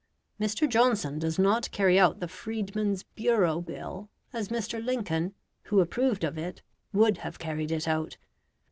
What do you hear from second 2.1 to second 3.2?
the Freedman's